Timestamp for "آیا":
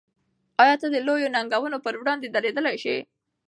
0.63-0.75